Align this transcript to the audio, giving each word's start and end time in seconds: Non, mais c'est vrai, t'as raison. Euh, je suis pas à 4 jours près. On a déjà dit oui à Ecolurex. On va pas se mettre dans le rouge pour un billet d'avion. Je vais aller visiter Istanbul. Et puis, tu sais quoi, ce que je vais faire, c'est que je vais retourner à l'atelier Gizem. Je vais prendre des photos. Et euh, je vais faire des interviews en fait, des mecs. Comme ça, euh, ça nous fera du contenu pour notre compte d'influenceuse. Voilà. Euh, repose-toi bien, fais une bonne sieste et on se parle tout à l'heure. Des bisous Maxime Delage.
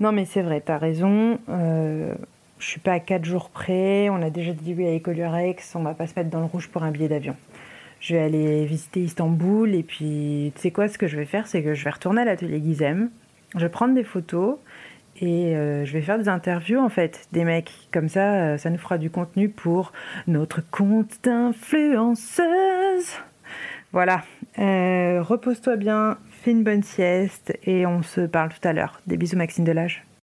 Non, 0.00 0.12
mais 0.12 0.24
c'est 0.24 0.40
vrai, 0.40 0.62
t'as 0.64 0.78
raison. 0.78 1.38
Euh, 1.50 2.14
je 2.58 2.66
suis 2.66 2.80
pas 2.80 2.92
à 2.92 3.00
4 3.00 3.24
jours 3.24 3.50
près. 3.50 4.08
On 4.08 4.22
a 4.22 4.30
déjà 4.30 4.52
dit 4.52 4.74
oui 4.74 4.86
à 4.86 4.96
Ecolurex. 4.96 5.74
On 5.76 5.82
va 5.82 5.92
pas 5.92 6.06
se 6.06 6.14
mettre 6.16 6.30
dans 6.30 6.40
le 6.40 6.46
rouge 6.46 6.68
pour 6.68 6.82
un 6.82 6.90
billet 6.90 7.08
d'avion. 7.08 7.36
Je 8.00 8.14
vais 8.14 8.22
aller 8.22 8.64
visiter 8.64 9.00
Istanbul. 9.00 9.74
Et 9.74 9.82
puis, 9.82 10.52
tu 10.54 10.62
sais 10.62 10.70
quoi, 10.70 10.88
ce 10.88 10.96
que 10.96 11.06
je 11.06 11.18
vais 11.18 11.26
faire, 11.26 11.46
c'est 11.46 11.62
que 11.62 11.74
je 11.74 11.84
vais 11.84 11.90
retourner 11.90 12.22
à 12.22 12.24
l'atelier 12.24 12.62
Gizem. 12.64 13.10
Je 13.54 13.60
vais 13.60 13.68
prendre 13.68 13.94
des 13.94 14.04
photos. 14.04 14.56
Et 15.20 15.54
euh, 15.54 15.84
je 15.84 15.92
vais 15.92 16.00
faire 16.00 16.18
des 16.18 16.30
interviews 16.30 16.78
en 16.80 16.88
fait, 16.88 17.28
des 17.32 17.44
mecs. 17.44 17.70
Comme 17.92 18.08
ça, 18.08 18.34
euh, 18.36 18.56
ça 18.56 18.70
nous 18.70 18.78
fera 18.78 18.96
du 18.96 19.10
contenu 19.10 19.50
pour 19.50 19.92
notre 20.26 20.62
compte 20.70 21.18
d'influenceuse. 21.22 22.38
Voilà. 23.92 24.22
Euh, 24.58 25.22
repose-toi 25.22 25.76
bien, 25.76 26.18
fais 26.42 26.50
une 26.50 26.64
bonne 26.64 26.82
sieste 26.82 27.56
et 27.64 27.86
on 27.86 28.02
se 28.02 28.22
parle 28.22 28.50
tout 28.50 28.66
à 28.66 28.72
l'heure. 28.72 29.00
Des 29.06 29.16
bisous 29.16 29.36
Maxime 29.36 29.64
Delage. 29.64 30.04